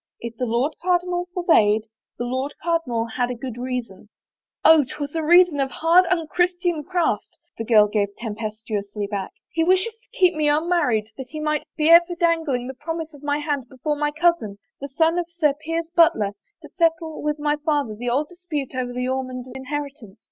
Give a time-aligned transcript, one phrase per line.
[0.19, 1.83] If the Lord Cardinal forbade,
[2.17, 4.09] the Lord Cardinal had a good reason.""
[4.65, 9.93] Oh, 'twas a reason of hard, unchristian craft!" the girl gave tempestuously back." He wishes
[9.97, 13.25] to keep me tmmarried that he may be ever dangling the promise of 7' THE
[13.25, 16.31] FAVOR OF KINGS my hand before my cousin, the son of Sir Piers Butler,
[16.63, 20.19] to settle with my father the old dispute over the Ormond inheritance.